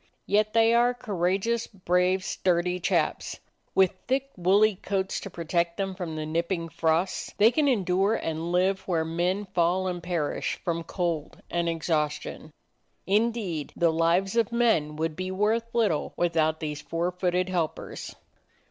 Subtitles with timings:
[0.25, 3.39] Yet they are courage ous, brave, sturdy chaps.
[3.75, 8.51] With thick, woolly coats to protect them from the nipping frosts, they can endure and
[8.51, 12.49] live where men fall and perish from cold and exhaustion.
[13.05, 18.15] Indeed the lives of men would be worth little without these four footed helpers.